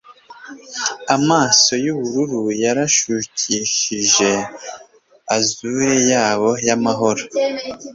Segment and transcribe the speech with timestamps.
[1.15, 4.29] amaso yubururu yaranshukishije
[5.37, 7.23] azure yabo y'amahoro